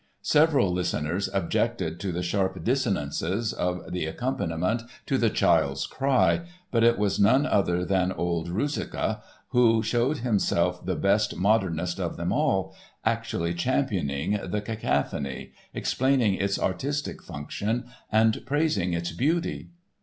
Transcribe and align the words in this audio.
Several 0.23 0.73
listeners 0.73 1.29
objected 1.31 1.99
to 1.99 2.11
the 2.11 2.23
sharp 2.23 2.63
dissonances 2.63 3.53
of 3.53 3.91
the 3.91 4.05
accompaniment 4.07 4.81
to 5.05 5.19
the 5.19 5.29
child's 5.29 5.85
cry 5.85 6.41
but 6.71 6.83
it 6.83 6.97
was 6.97 7.19
none 7.19 7.45
other 7.45 7.85
than 7.85 8.11
old 8.11 8.47
Ruziczka 8.49 9.21
who 9.49 9.83
showed 9.83 10.17
himself 10.17 10.83
the 10.83 10.95
best 10.95 11.37
"modernist" 11.37 11.99
of 11.99 12.17
them 12.17 12.31
all, 12.31 12.73
actually 13.05 13.53
championing 13.53 14.39
the 14.49 14.61
"cacophony," 14.61 15.53
explaining 15.71 16.33
its 16.33 16.57
artistic 16.57 17.21
function 17.21 17.85
and 18.11 18.41
praising 18.43 18.93
its 18.93 19.11
beauty. 19.11 19.69